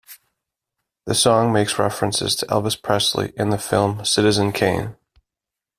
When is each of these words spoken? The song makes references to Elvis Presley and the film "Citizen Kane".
The 1.05 1.13
song 1.13 1.53
makes 1.53 1.77
references 1.77 2.35
to 2.37 2.47
Elvis 2.47 2.75
Presley 2.81 3.33
and 3.37 3.53
the 3.53 3.59
film 3.59 4.03
"Citizen 4.03 4.51
Kane". 4.51 4.95